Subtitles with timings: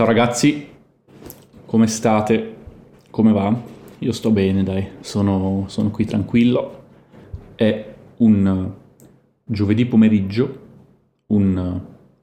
[0.00, 0.66] Ciao ragazzi,
[1.66, 2.56] come state?
[3.10, 3.54] Come va?
[3.98, 6.84] Io sto bene, dai, sono, sono qui tranquillo.
[7.54, 8.72] È un
[9.44, 10.58] giovedì pomeriggio,
[11.26, 11.80] un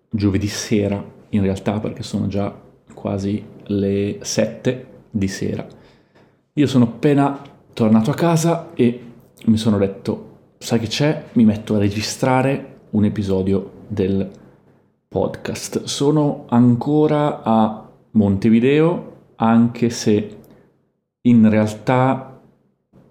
[0.10, 2.52] giovedì sera in realtà perché sono già
[2.96, 5.64] quasi le 7 di sera.
[6.54, 7.40] Io sono appena
[7.74, 9.04] tornato a casa e
[9.46, 11.26] mi sono detto, sai che c'è?
[11.34, 14.28] Mi metto a registrare un episodio del
[15.08, 15.84] podcast.
[15.84, 20.38] Sono ancora a Montevideo, anche se
[21.22, 22.40] in realtà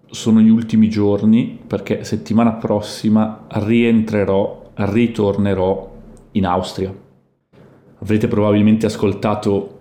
[0.06, 5.94] sono gli ultimi giorni, perché settimana prossima rientrerò, ritornerò
[6.32, 6.94] in Austria.
[7.98, 9.72] Avrete probabilmente ascoltato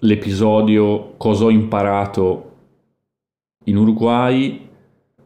[0.00, 2.50] l'episodio Cosa ho imparato
[3.64, 4.68] in Uruguay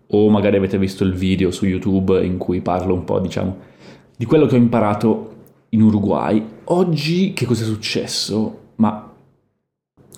[0.06, 3.72] o magari avete visto il video su YouTube in cui parlo un po', diciamo,
[4.16, 5.32] di quello che ho imparato
[5.70, 6.44] in Uruguay.
[6.64, 8.60] Oggi che cosa è successo?
[8.76, 9.12] Ma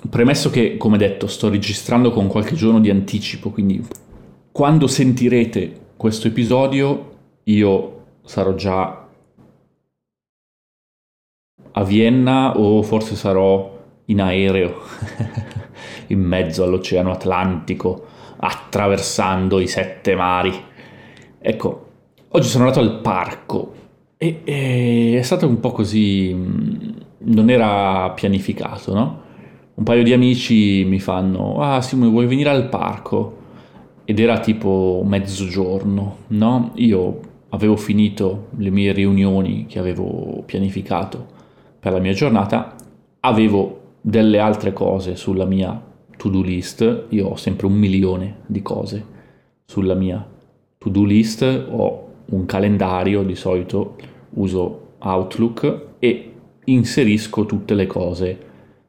[0.08, 3.84] premesso che, come detto, sto registrando con qualche giorno di anticipo, quindi
[4.52, 9.06] quando sentirete questo episodio io sarò già
[11.72, 13.74] a Vienna o forse sarò
[14.06, 14.80] in aereo
[16.08, 18.06] in mezzo all'Oceano Atlantico
[18.38, 20.52] attraversando i sette mari.
[21.38, 21.86] Ecco,
[22.28, 23.75] oggi sono andato al parco
[24.18, 29.24] e, e, è stato un po' così, mm, non era pianificato, no?
[29.74, 33.44] Un paio di amici mi fanno, ah Simone vuoi venire al parco?
[34.04, 36.70] Ed era tipo mezzogiorno, no?
[36.76, 41.26] Io avevo finito le mie riunioni che avevo pianificato
[41.78, 42.74] per la mia giornata,
[43.20, 45.82] avevo delle altre cose sulla mia
[46.16, 49.04] to-do list, io ho sempre un milione di cose
[49.64, 50.26] sulla mia
[50.78, 53.96] to-do list, ho un calendario, di solito
[54.30, 56.32] uso Outlook e
[56.64, 58.38] inserisco tutte le cose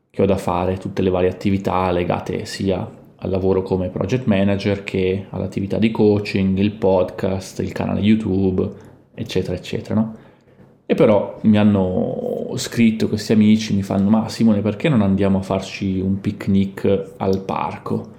[0.10, 2.90] che ho da fare, tutte le varie attività legate sia
[3.20, 8.68] al lavoro come project manager che all'attività di coaching, il podcast, il canale YouTube,
[9.14, 9.96] eccetera, eccetera.
[9.96, 10.16] No?
[10.86, 15.42] E però mi hanno scritto questi amici, mi fanno, ma Simone perché non andiamo a
[15.42, 18.16] farci un picnic al parco?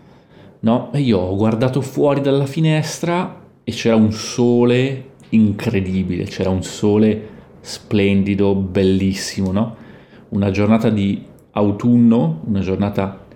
[0.60, 0.90] No?
[0.92, 7.28] E io ho guardato fuori dalla finestra e c'era un sole incredibile, c'era un sole
[7.60, 9.76] splendido, bellissimo, no?
[10.30, 13.26] Una giornata di autunno, una giornata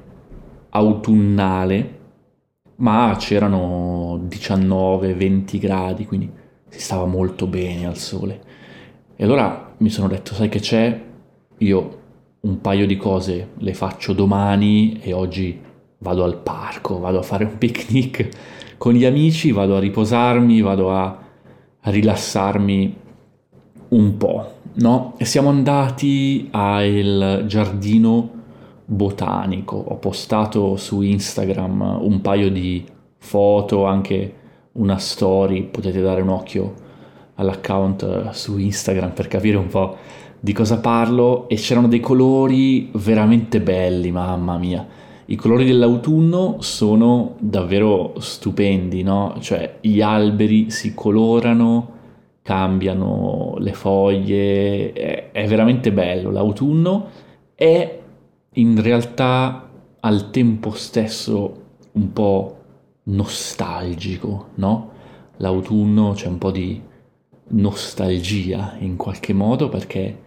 [0.70, 1.98] autunnale,
[2.76, 6.30] ma c'erano 19-20 gradi, quindi
[6.68, 8.40] si stava molto bene al sole.
[9.14, 11.00] E allora mi sono detto, sai che c'è?
[11.58, 12.00] Io
[12.40, 15.60] un paio di cose le faccio domani e oggi
[15.98, 18.28] vado al parco, vado a fare un picnic
[18.78, 21.21] con gli amici, vado a riposarmi, vado a
[21.82, 22.96] rilassarmi
[23.88, 25.14] un po', no?
[25.16, 28.30] E siamo andati al giardino
[28.84, 29.76] botanico.
[29.76, 32.84] Ho postato su Instagram un paio di
[33.18, 34.34] foto, anche
[34.72, 36.74] una story, potete dare un occhio
[37.34, 39.96] all'account su Instagram per capire un po'
[40.38, 44.86] di cosa parlo e c'erano dei colori veramente belli, mamma mia.
[45.26, 49.36] I colori dell'autunno sono davvero stupendi, no?
[49.40, 51.90] Cioè gli alberi si colorano,
[52.42, 56.30] cambiano le foglie, è, è veramente bello.
[56.30, 57.06] L'autunno
[57.54, 58.00] è
[58.54, 61.60] in realtà al tempo stesso
[61.92, 62.56] un po'
[63.04, 64.90] nostalgico, no?
[65.36, 66.80] L'autunno c'è un po' di
[67.48, 70.18] nostalgia in qualche modo perché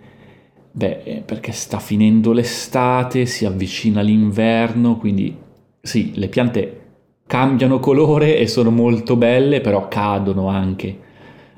[0.77, 5.33] Beh, perché sta finendo l'estate, si avvicina l'inverno, quindi
[5.79, 6.81] sì, le piante
[7.25, 10.99] cambiano colore e sono molto belle, però cadono anche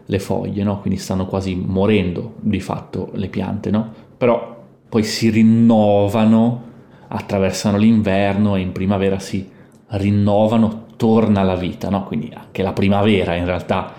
[0.06, 0.82] le foglie, no?
[0.82, 3.92] Quindi stanno quasi morendo di fatto le piante, no?
[4.16, 6.64] Però poi si rinnovano,
[7.08, 9.50] attraversano l'inverno e in primavera si
[9.88, 12.04] rinnovano, torna la vita, no?
[12.04, 13.94] Quindi anche la primavera in realtà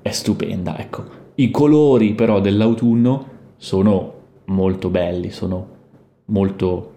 [0.00, 1.04] è stupenda, ecco.
[1.34, 3.26] I colori però dell'autunno
[3.56, 4.18] sono
[4.50, 5.78] molto belli, sono
[6.26, 6.94] molto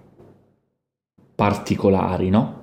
[1.36, 2.62] particolari, no?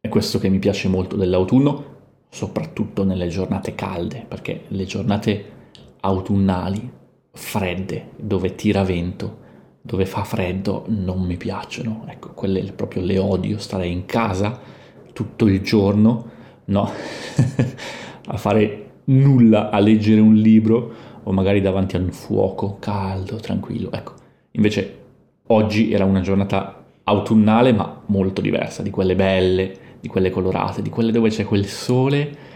[0.00, 1.84] È questo che mi piace molto dell'autunno,
[2.30, 5.58] soprattutto nelle giornate calde, perché le giornate
[6.00, 6.90] autunnali,
[7.32, 9.38] fredde, dove tira vento,
[9.82, 12.04] dove fa freddo, non mi piacciono.
[12.08, 14.58] Ecco, quelle proprio le odio, stare in casa
[15.12, 16.30] tutto il giorno,
[16.66, 16.90] no?
[18.26, 23.90] a fare nulla, a leggere un libro o magari davanti a un fuoco caldo, tranquillo.
[23.92, 24.14] Ecco,
[24.52, 24.98] invece
[25.46, 30.90] oggi era una giornata autunnale ma molto diversa, di quelle belle, di quelle colorate, di
[30.90, 32.48] quelle dove c'è quel sole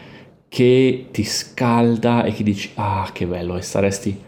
[0.48, 4.22] che ti scalda e che dici ah che bello e saresti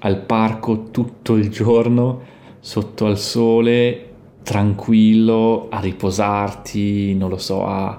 [0.00, 2.20] al parco tutto il giorno
[2.60, 4.10] sotto al sole,
[4.42, 7.98] tranquillo, a riposarti, non lo so, a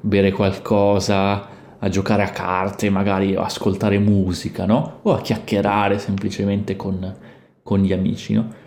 [0.00, 1.48] bere qualcosa,
[1.86, 4.98] a giocare a carte, magari a ascoltare musica, no?
[5.02, 7.14] O a chiacchierare semplicemente con,
[7.62, 8.64] con gli amici, no?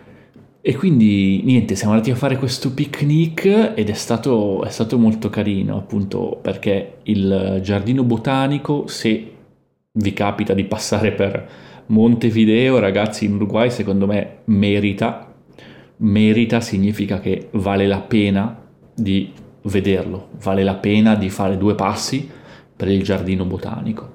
[0.62, 5.30] E quindi niente, siamo andati a fare questo picnic ed è stato, è stato molto
[5.30, 9.34] carino, appunto perché il giardino botanico, se
[9.92, 11.50] vi capita di passare per
[11.88, 15.34] Montevideo, ragazzi, in Uruguay, secondo me merita.
[15.98, 18.62] Merita significa che vale la pena
[18.94, 19.32] di
[19.64, 22.38] vederlo, vale la pena di fare due passi
[22.80, 24.10] per il giardino botanico,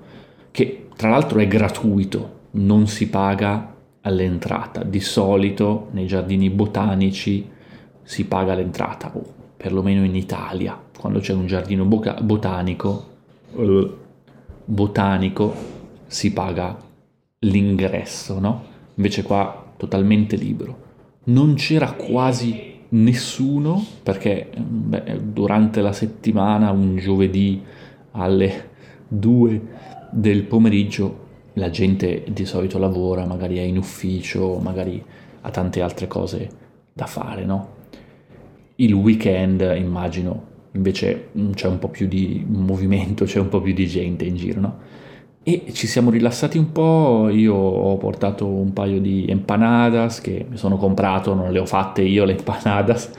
[0.51, 4.83] che tra l'altro è gratuito, non si paga all'entrata.
[4.83, 7.47] Di solito nei giardini botanici
[8.03, 9.23] si paga l'entrata, o
[9.55, 13.05] perlomeno in Italia, quando c'è un giardino boca- botanico,
[14.65, 15.55] botanico
[16.07, 16.75] si paga
[17.41, 18.65] l'ingresso, no?
[18.95, 20.79] Invece qua totalmente libero.
[21.25, 27.63] Non c'era quasi nessuno perché beh, durante la settimana, un giovedì
[28.15, 28.71] alle
[29.09, 29.61] 2
[30.11, 31.23] del pomeriggio,
[31.55, 35.03] la gente di solito lavora, magari è in ufficio, magari
[35.41, 36.49] ha tante altre cose
[36.93, 37.69] da fare, no?
[38.77, 43.73] Il weekend, immagino, invece mm, c'è un po' più di movimento, c'è un po' più
[43.73, 44.79] di gente in giro, no?
[45.43, 50.57] E ci siamo rilassati un po', io ho portato un paio di empanadas che mi
[50.57, 53.11] sono comprato, non le ho fatte io le empanadas,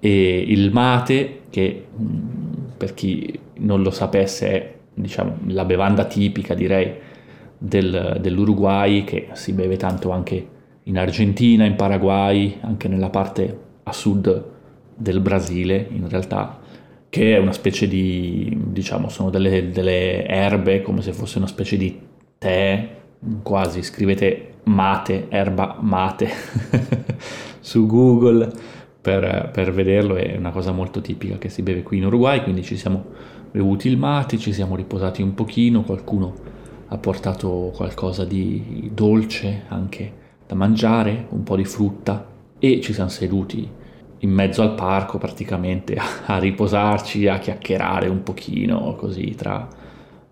[0.00, 2.41] e il mate che mm,
[2.82, 6.92] per chi non lo sapesse è diciamo, la bevanda tipica direi
[7.56, 10.48] del, dell'Uruguay che si beve tanto anche
[10.82, 14.46] in Argentina, in Paraguay, anche nella parte a sud
[14.96, 16.58] del Brasile in realtà,
[17.08, 21.76] che è una specie di, diciamo, sono delle, delle erbe come se fosse una specie
[21.76, 22.00] di
[22.36, 22.96] tè,
[23.44, 26.28] quasi, scrivete mate, erba mate
[27.60, 28.50] su Google
[29.02, 32.62] per, per, vederlo, è una cosa molto tipica che si beve qui in Uruguay, quindi
[32.62, 33.04] ci siamo
[33.50, 36.34] bevuti il mate, ci siamo riposati un pochino, qualcuno
[36.86, 42.26] ha portato qualcosa di dolce anche da mangiare, un po' di frutta
[42.58, 43.68] e ci siamo seduti
[44.18, 49.66] in mezzo al parco praticamente a, a riposarci, a chiacchierare un pochino così tra,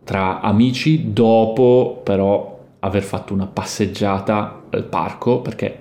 [0.05, 5.79] tra amici dopo però aver fatto una passeggiata al parco perché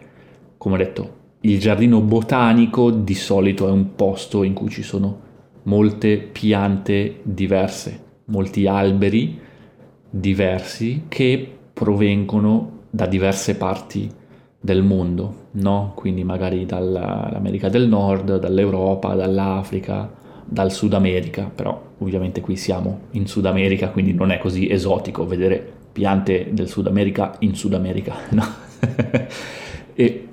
[0.57, 5.27] come ho detto il giardino botanico di solito è un posto in cui ci sono
[5.63, 9.39] molte piante diverse, molti alberi
[10.09, 14.09] diversi che provengono da diverse parti
[14.59, 15.93] del mondo, no?
[15.95, 20.11] Quindi magari dall'America del Nord, dall'Europa, dall'Africa,
[20.43, 25.25] dal Sud America, però ovviamente qui siamo in Sud America, quindi non è così esotico
[25.25, 28.43] vedere piante del Sud America in Sud America, no?
[29.93, 30.28] e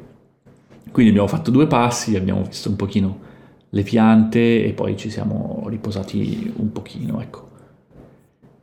[0.91, 3.19] quindi abbiamo fatto due passi, abbiamo visto un pochino
[3.71, 7.49] le piante e poi ci siamo riposati un pochino, ecco.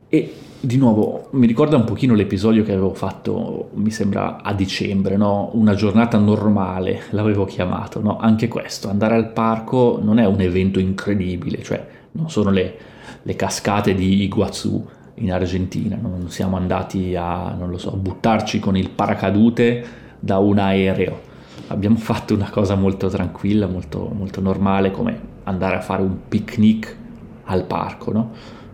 [0.08, 0.32] E
[0.64, 5.50] di nuovo mi ricorda un pochino l'episodio che avevo fatto, mi sembra a dicembre, no?
[5.54, 8.18] una giornata normale, l'avevo chiamato, no?
[8.18, 12.76] anche questo, andare al parco non è un evento incredibile, cioè non sono le,
[13.22, 14.84] le cascate di Iguazú
[15.16, 19.84] in Argentina, non siamo andati a, non so, buttarci con il paracadute
[20.18, 21.32] da un aereo,
[21.68, 26.96] abbiamo fatto una cosa molto tranquilla, molto, molto normale, come andare a fare un picnic
[27.44, 28.30] al parco, no?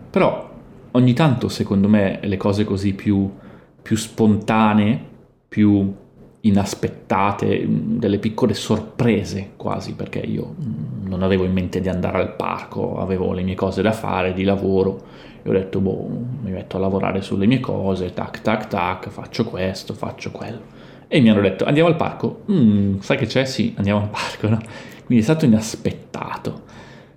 [0.09, 0.49] Però
[0.91, 3.29] ogni tanto secondo me le cose così più,
[3.81, 5.09] più spontanee,
[5.47, 5.93] più
[6.41, 12.35] inaspettate, delle piccole sorprese quasi, perché io mm, non avevo in mente di andare al
[12.35, 15.03] parco, avevo le mie cose da fare di lavoro
[15.43, 16.07] e ho detto, boh,
[16.41, 20.79] mi metto a lavorare sulle mie cose, tac, tac, tac, faccio questo, faccio quello.
[21.13, 22.45] E mi hanno detto, andiamo al parco?
[22.49, 23.43] Mm, sai che c'è?
[23.43, 24.61] Sì, andiamo al parco, no?
[25.03, 26.61] Quindi è stato inaspettato.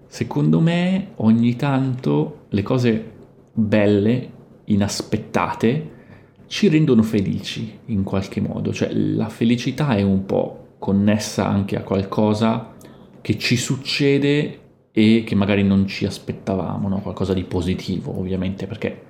[0.08, 3.12] Secondo me ogni tanto le cose
[3.52, 4.30] belle,
[4.64, 5.90] inaspettate,
[6.48, 11.82] ci rendono felici in qualche modo, cioè la felicità è un po' connessa anche a
[11.82, 12.74] qualcosa
[13.20, 14.58] che ci succede
[14.90, 16.98] e che magari non ci aspettavamo, no?
[16.98, 19.02] qualcosa di positivo ovviamente, perché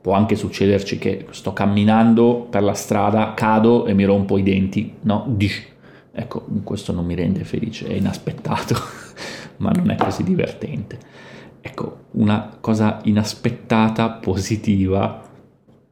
[0.00, 4.94] può anche succederci che sto camminando per la strada, cado e mi rompo i denti,
[5.02, 5.24] no?
[5.28, 5.66] Dish.
[6.12, 8.74] Ecco, questo non mi rende felice, è inaspettato,
[9.58, 10.98] ma non è così divertente.
[11.60, 15.22] Ecco, una cosa inaspettata, positiva,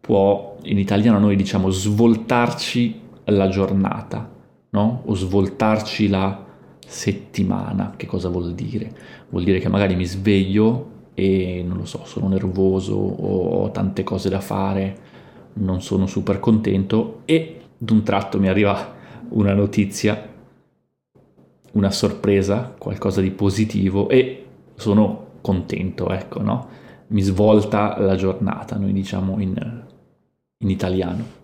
[0.00, 4.28] può, in italiano noi diciamo, svoltarci la giornata,
[4.70, 5.02] no?
[5.04, 6.44] O svoltarci la
[6.86, 7.94] settimana.
[7.96, 8.92] Che cosa vuol dire?
[9.28, 14.04] Vuol dire che magari mi sveglio e non lo so, sono nervoso o ho tante
[14.04, 14.98] cose da fare,
[15.54, 18.94] non sono super contento e d'un tratto mi arriva
[19.30, 20.34] una notizia
[21.76, 24.44] una sorpresa, qualcosa di positivo e
[24.74, 26.68] sono contento, ecco, no?
[27.08, 29.84] Mi svolta la giornata, noi diciamo in,
[30.58, 31.35] in italiano.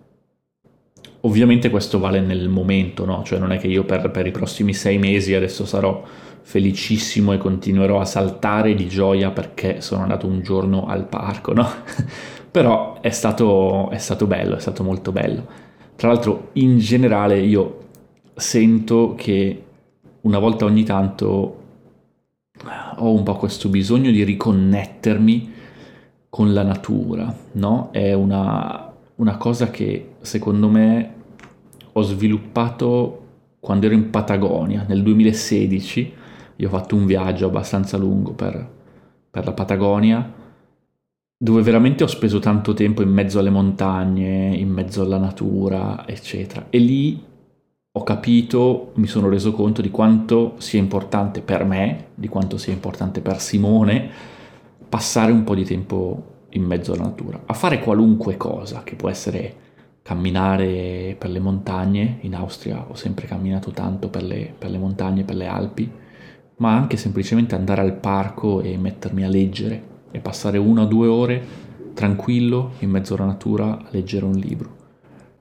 [1.25, 3.23] Ovviamente questo vale nel momento, no?
[3.23, 6.03] Cioè non è che io per, per i prossimi sei mesi adesso sarò
[6.41, 11.65] felicissimo e continuerò a saltare di gioia perché sono andato un giorno al parco, no?
[12.51, 15.47] Però è stato, è stato bello, è stato molto bello.
[15.95, 17.79] Tra l'altro, in generale, io
[18.35, 19.63] sento che
[20.21, 21.61] una volta ogni tanto
[22.97, 25.53] ho un po' questo bisogno di riconnettermi
[26.29, 27.89] con la natura, no?
[27.91, 28.92] È una,
[29.23, 31.13] una cosa che secondo me
[31.93, 33.19] ho sviluppato
[33.61, 36.13] quando ero in Patagonia nel 2016
[36.57, 38.69] io ho fatto un viaggio abbastanza lungo per,
[39.31, 40.31] per la Patagonia,
[41.37, 46.67] dove veramente ho speso tanto tempo in mezzo alle montagne, in mezzo alla natura, eccetera.
[46.69, 47.21] E lì
[47.91, 52.73] ho capito, mi sono reso conto di quanto sia importante per me, di quanto sia
[52.73, 54.09] importante per Simone,
[54.87, 59.09] passare un po' di tempo in mezzo alla natura, a fare qualunque cosa, che può
[59.09, 59.61] essere
[60.01, 65.23] camminare per le montagne, in Austria ho sempre camminato tanto per le, per le montagne,
[65.23, 65.89] per le Alpi,
[66.57, 71.07] ma anche semplicemente andare al parco e mettermi a leggere e passare una o due
[71.07, 71.43] ore
[71.93, 74.81] tranquillo in mezzo alla natura a leggere un libro.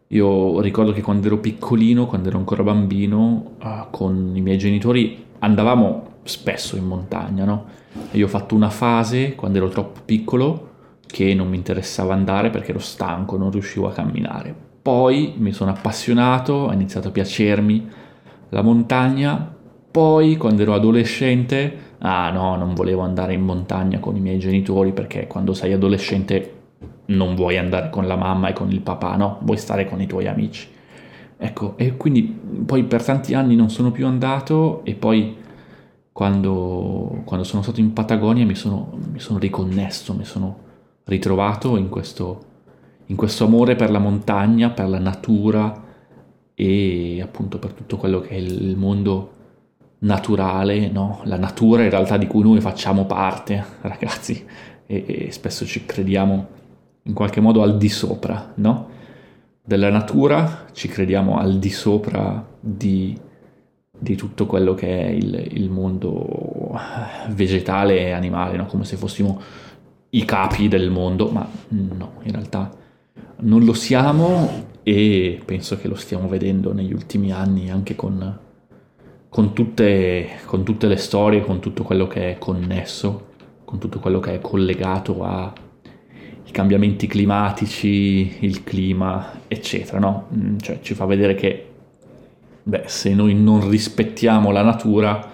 [0.08, 5.24] Io ricordo che quando ero piccolino, quando ero ancora bambino, uh, con i miei genitori
[5.38, 7.64] andavamo spesso in montagna, no?
[8.12, 10.70] io ho fatto una fase quando ero troppo piccolo
[11.12, 14.52] che non mi interessava andare perché ero stanco, non riuscivo a camminare.
[14.82, 17.88] Poi mi sono appassionato, ha iniziato a piacermi
[18.48, 19.52] la montagna
[19.92, 24.92] poi, quando ero adolescente, ah no, non volevo andare in montagna con i miei genitori
[24.92, 26.60] perché quando sei adolescente
[27.06, 30.06] non vuoi andare con la mamma e con il papà, no, vuoi stare con i
[30.06, 30.66] tuoi amici.
[31.36, 32.22] Ecco, e quindi
[32.64, 35.36] poi per tanti anni non sono più andato e poi
[36.10, 40.70] quando, quando sono stato in Patagonia mi sono, mi sono riconnesso, mi sono
[41.04, 42.44] ritrovato in questo,
[43.06, 45.82] in questo amore per la montagna, per la natura
[46.54, 49.30] e appunto per tutto quello che è il mondo
[50.00, 51.20] naturale, no?
[51.24, 54.44] la natura in realtà di cui noi facciamo parte, ragazzi,
[54.86, 56.60] e, e spesso ci crediamo
[57.04, 58.90] in qualche modo al di sopra, no?
[59.64, 63.16] Della natura ci crediamo al di sopra di,
[63.96, 66.76] di tutto quello che è il, il mondo
[67.28, 68.66] vegetale e animale, no?
[68.66, 69.40] come se fossimo
[70.14, 72.70] i capi del mondo, ma no, in realtà
[73.40, 78.40] non lo siamo e penso che lo stiamo vedendo negli ultimi anni anche con
[79.32, 83.28] con tutte, con tutte le storie, con tutto quello che è connesso,
[83.64, 90.28] con tutto quello che è collegato ai cambiamenti climatici, il clima, eccetera, no?
[90.36, 91.66] Mm, cioè ci fa vedere che
[92.62, 95.30] beh, se noi non rispettiamo la natura,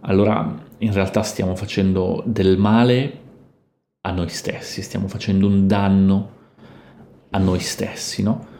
[0.00, 3.24] allora in realtà stiamo facendo del male
[4.06, 6.30] a noi stessi, stiamo facendo un danno
[7.30, 8.54] a noi stessi, no?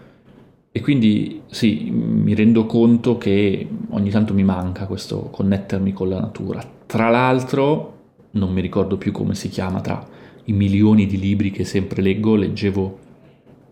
[0.73, 6.19] E quindi sì, mi rendo conto che ogni tanto mi manca questo connettermi con la
[6.19, 6.61] natura.
[6.85, 7.95] Tra l'altro,
[8.33, 10.05] non mi ricordo più come si chiama, tra
[10.45, 12.99] i milioni di libri che sempre leggo, leggevo,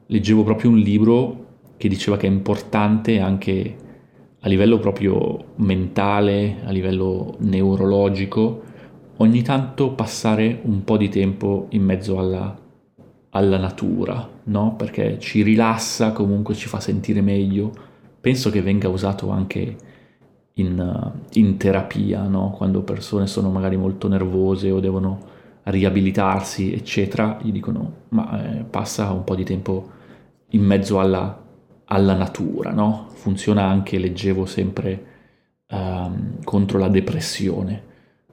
[0.06, 3.76] leggevo proprio un libro che diceva che è importante anche
[4.38, 8.62] a livello proprio mentale, a livello neurologico,
[9.18, 12.62] ogni tanto passare un po' di tempo in mezzo alla
[13.34, 14.74] alla natura, no?
[14.76, 17.72] Perché ci rilassa, comunque ci fa sentire meglio.
[18.20, 19.76] Penso che venga usato anche
[20.54, 22.50] in, in terapia, no?
[22.50, 25.32] Quando persone sono magari molto nervose o devono
[25.64, 29.90] riabilitarsi, eccetera, gli dicono ma eh, passa un po' di tempo
[30.50, 31.42] in mezzo alla,
[31.86, 33.08] alla natura, no?
[33.14, 35.06] Funziona anche, leggevo sempre,
[35.70, 37.82] um, contro la depressione,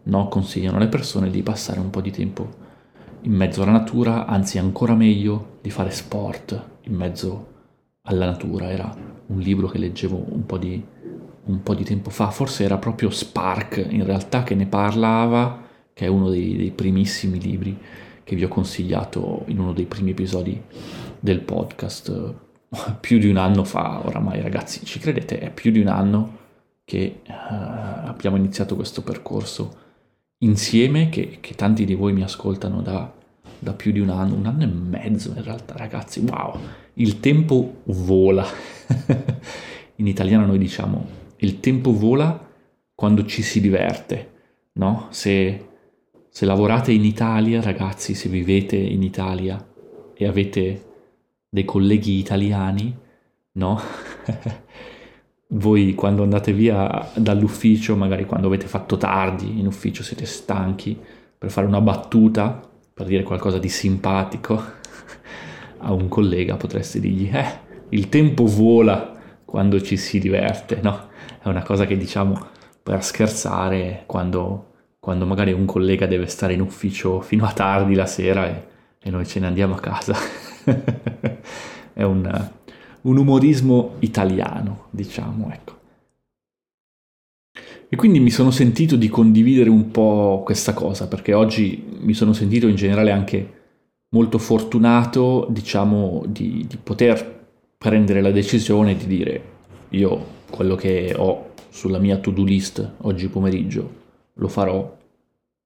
[0.03, 0.27] no?
[0.27, 2.70] Consigliano alle persone di passare un po' di tempo
[3.22, 7.48] in mezzo alla natura, anzi ancora meglio di fare sport in mezzo
[8.03, 8.70] alla natura.
[8.70, 8.96] Era
[9.27, 10.84] un libro che leggevo un po' di,
[11.46, 16.05] un po di tempo fa, forse era proprio Spark in realtà che ne parlava, che
[16.05, 17.77] è uno dei, dei primissimi libri
[18.24, 20.62] che vi ho consigliato in uno dei primi episodi
[21.20, 22.34] del podcast
[23.00, 25.39] più di un anno fa, oramai ragazzi, ci credete?
[25.39, 26.39] È più di un anno
[26.84, 27.31] che uh,
[28.08, 29.79] abbiamo iniziato questo percorso
[30.43, 33.12] insieme, che, che tanti di voi mi ascoltano da,
[33.60, 36.60] da più di un anno, un anno e mezzo in realtà, ragazzi, wow,
[36.95, 38.45] il tempo vola.
[39.95, 42.50] in italiano noi diciamo il tempo vola
[42.93, 44.31] quando ci si diverte,
[44.74, 45.07] no?
[45.10, 45.67] Se,
[46.29, 49.63] se lavorate in Italia, ragazzi, se vivete in Italia
[50.13, 50.86] e avete
[51.50, 52.95] dei colleghi italiani,
[53.53, 53.81] no?
[55.53, 60.98] voi quando andate via dall'ufficio, magari quando avete fatto tardi in ufficio, siete stanchi,
[61.38, 62.62] per fare una battuta,
[62.93, 64.62] per dire qualcosa di simpatico
[65.79, 71.10] a un collega, potreste dirgli, eh, il tempo vola quando ci si diverte, no?
[71.41, 72.48] È una cosa che diciamo
[72.81, 74.67] per scherzare quando,
[75.00, 78.67] quando magari un collega deve stare in ufficio fino a tardi la sera e,
[79.01, 80.15] e noi ce ne andiamo a casa.
[81.93, 82.50] È un,
[83.01, 85.79] un umorismo italiano, diciamo, ecco.
[87.89, 92.31] E quindi mi sono sentito di condividere un po' questa cosa, perché oggi mi sono
[92.34, 93.60] sentito in generale anche
[94.10, 97.39] molto fortunato, diciamo, di, di poter
[97.77, 99.43] prendere la decisione di dire
[99.89, 104.00] io quello che ho sulla mia to-do list oggi pomeriggio
[104.34, 104.98] lo farò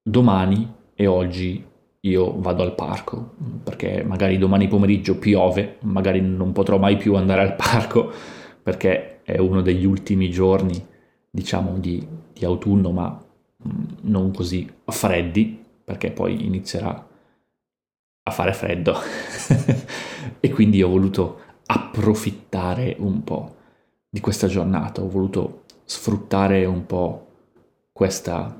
[0.02, 1.62] domani e oggi
[2.08, 3.34] io vado al parco,
[3.64, 8.12] perché magari domani pomeriggio piove, magari non potrò mai più andare al parco
[8.66, 10.84] perché è uno degli ultimi giorni,
[11.30, 13.24] diciamo, di, di autunno, ma
[13.68, 17.08] mm, non così freddi, perché poi inizierà
[18.24, 18.96] a fare freddo.
[20.40, 23.56] e quindi ho voluto approfittare un po'
[24.10, 27.28] di questa giornata, ho voluto sfruttare un po'
[27.92, 28.60] questa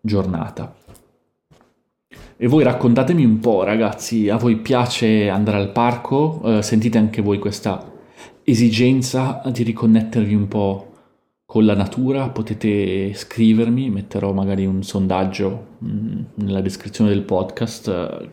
[0.00, 0.83] giornata.
[2.36, 6.40] E voi raccontatemi un po', ragazzi, a voi piace andare al parco?
[6.44, 7.92] Eh, sentite anche voi questa
[8.42, 10.92] esigenza di riconnettervi un po'
[11.46, 12.30] con la natura?
[12.30, 18.28] Potete scrivermi, metterò magari un sondaggio mh, mm, nella descrizione del podcast, eh,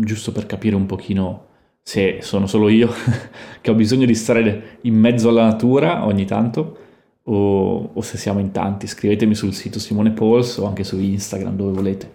[0.00, 1.44] giusto per capire un pochino
[1.80, 2.90] se sono solo io
[3.62, 6.76] che ho bisogno di stare in mezzo alla natura ogni tanto
[7.22, 8.88] o, o se siamo in tanti.
[8.88, 12.12] Scrivetemi sul sito Simone Pauls o anche su Instagram dove volete.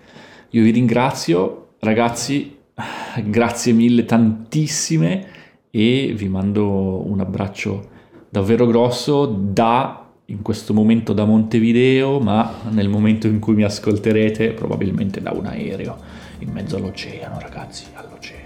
[0.56, 2.56] Io vi ringrazio, ragazzi,
[3.26, 5.26] grazie mille tantissime
[5.72, 7.90] e vi mando un abbraccio
[8.30, 14.52] davvero grosso da in questo momento da Montevideo, ma nel momento in cui mi ascolterete
[14.52, 15.98] probabilmente da un aereo
[16.40, 18.43] in mezzo all'oceano, ragazzi, all'oceano.